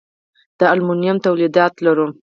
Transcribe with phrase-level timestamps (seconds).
[0.59, 2.07] د المونیم تولیدات لرو؟